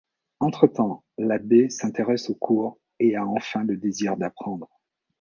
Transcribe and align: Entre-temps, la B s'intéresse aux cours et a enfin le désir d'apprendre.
Entre-temps, 0.39 1.03
la 1.19 1.37
B 1.37 1.69
s'intéresse 1.69 2.31
aux 2.31 2.33
cours 2.33 2.79
et 2.97 3.15
a 3.15 3.23
enfin 3.23 3.63
le 3.63 3.77
désir 3.77 4.17
d'apprendre. 4.17 4.67